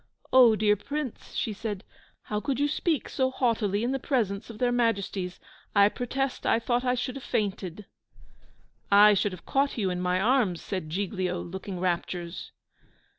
"Oh, 0.33 0.55
dear 0.55 0.75
Prince," 0.75 1.35
she 1.35 1.53
said, 1.53 1.83
"how 2.23 2.39
could 2.39 2.59
you 2.59 2.67
speak 2.67 3.07
so 3.07 3.29
haughtily 3.29 3.83
in 3.83 3.93
presence 3.99 4.49
of 4.49 4.57
their 4.57 4.71
Majesties? 4.71 5.39
I 5.75 5.89
protest, 5.89 6.43
I 6.43 6.57
thought 6.57 6.83
I 6.83 6.95
should 6.95 7.15
have 7.17 7.23
fainted." 7.23 7.85
"I 8.91 9.13
should 9.13 9.31
have 9.31 9.45
caught 9.45 9.77
you 9.77 9.91
in 9.91 10.01
my 10.01 10.19
arms," 10.19 10.59
said 10.59 10.89
Giglio, 10.89 11.39
looking 11.39 11.79
raptures. 11.79 12.51